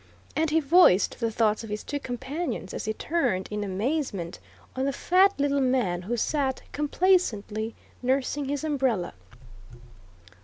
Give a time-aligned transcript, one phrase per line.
[0.35, 4.39] And he voiced the thoughts of his two companions as he turned in amazement
[4.75, 9.13] on the fat little man who sat complacently nursing his umbrella.